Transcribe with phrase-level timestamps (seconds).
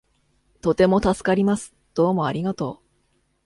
[0.61, 1.75] とても助かります。
[1.93, 2.85] どうもありがとう